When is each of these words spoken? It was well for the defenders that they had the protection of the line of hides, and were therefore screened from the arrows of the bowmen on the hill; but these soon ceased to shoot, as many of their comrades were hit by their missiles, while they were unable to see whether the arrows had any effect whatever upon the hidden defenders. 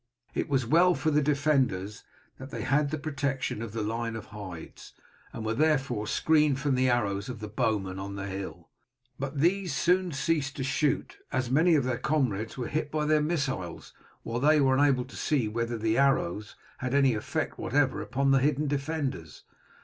It 0.33 0.49
was 0.49 0.65
well 0.65 0.95
for 0.95 1.11
the 1.11 1.21
defenders 1.21 2.03
that 2.39 2.49
they 2.49 2.63
had 2.63 2.89
the 2.89 2.97
protection 2.97 3.61
of 3.61 3.71
the 3.71 3.83
line 3.83 4.15
of 4.15 4.25
hides, 4.33 4.93
and 5.31 5.45
were 5.45 5.53
therefore 5.53 6.07
screened 6.07 6.59
from 6.59 6.73
the 6.73 6.89
arrows 6.89 7.29
of 7.29 7.39
the 7.39 7.47
bowmen 7.47 7.99
on 7.99 8.15
the 8.15 8.25
hill; 8.25 8.71
but 9.19 9.39
these 9.39 9.75
soon 9.75 10.11
ceased 10.11 10.55
to 10.55 10.63
shoot, 10.63 11.19
as 11.31 11.51
many 11.51 11.75
of 11.75 11.83
their 11.83 11.99
comrades 11.99 12.57
were 12.57 12.67
hit 12.67 12.89
by 12.89 13.05
their 13.05 13.21
missiles, 13.21 13.93
while 14.23 14.39
they 14.39 14.59
were 14.59 14.73
unable 14.75 15.05
to 15.05 15.15
see 15.15 15.47
whether 15.47 15.77
the 15.77 15.99
arrows 15.99 16.55
had 16.79 16.95
any 16.95 17.13
effect 17.13 17.59
whatever 17.59 18.01
upon 18.01 18.31
the 18.31 18.39
hidden 18.39 18.65
defenders. 18.65 19.43